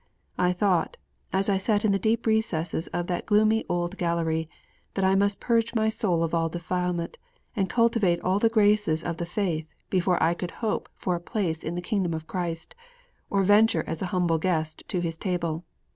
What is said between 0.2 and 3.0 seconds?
I thought, as I sat in the deep recesses